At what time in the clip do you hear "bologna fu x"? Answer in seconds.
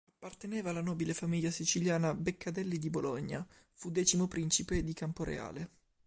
2.89-4.27